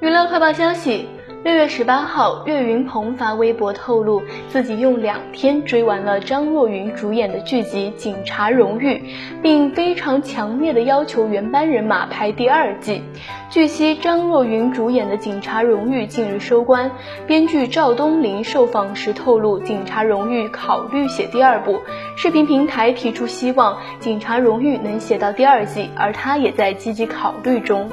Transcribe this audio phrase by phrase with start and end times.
[0.00, 1.06] 娱乐快报消息。
[1.44, 8.94] 六月十八号，岳云鹏发微博透露，自己用两天追完了张若昀主演的剧集《警察荣誉》，
[9.42, 13.02] 并非常强烈的要求原班人马拍第二季。
[13.50, 16.90] 据悉，张若昀主演的《警察荣誉》近日收官，
[17.26, 21.78] 编剧赵冬林受访时透露，《警察荣誉》考虑写第二部。
[22.16, 27.90] 视频平台提出希望《警察荣誉》能写到第二季，而他也在积极考虑中。